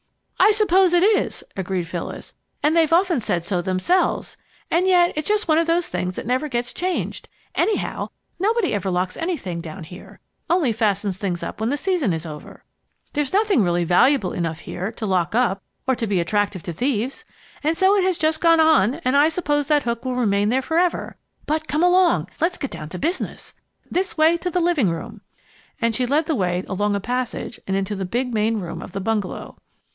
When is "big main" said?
28.05-28.59